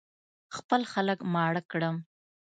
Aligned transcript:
خپل 0.55 0.81
خلک 0.91 1.19
ماړه 1.33 1.61
کړم. 1.71 1.95